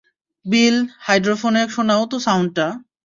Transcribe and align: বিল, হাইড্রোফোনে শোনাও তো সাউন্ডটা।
বিল, 0.45 0.75
হাইড্রোফোনে 1.05 1.63
শোনাও 1.75 2.03
তো 2.11 2.17
সাউন্ডটা। 2.25 2.67